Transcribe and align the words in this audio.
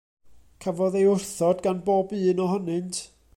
Cafodd 0.61 0.95
ei 0.99 1.05
wrthod 1.09 1.59
gan 1.65 1.79
bob 1.85 2.07
un 2.19 2.43
ohonynt. 2.47 2.97